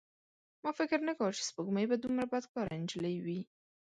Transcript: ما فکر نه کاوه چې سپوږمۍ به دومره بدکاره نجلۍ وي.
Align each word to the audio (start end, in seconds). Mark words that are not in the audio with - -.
ما 0.63 0.71
فکر 0.79 0.99
نه 1.07 1.13
کاوه 1.17 1.35
چې 1.37 1.43
سپوږمۍ 1.49 1.85
به 1.89 1.97
دومره 2.03 2.25
بدکاره 2.31 2.73
نجلۍ 2.81 3.15
وي. 3.25 3.41